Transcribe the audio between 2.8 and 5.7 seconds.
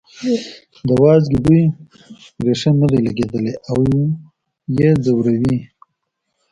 نه دی لګېدلی او یې ځوروي.